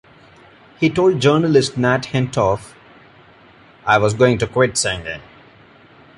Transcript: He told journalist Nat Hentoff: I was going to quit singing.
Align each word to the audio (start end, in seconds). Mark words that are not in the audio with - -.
He 0.79 0.89
told 0.89 1.21
journalist 1.21 1.77
Nat 1.77 2.05
Hentoff: 2.11 2.73
I 3.85 3.99
was 3.99 4.15
going 4.15 4.39
to 4.39 4.47
quit 4.47 4.75
singing. 4.75 5.21